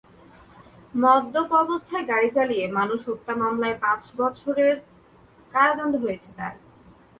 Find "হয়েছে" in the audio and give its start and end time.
6.03-6.29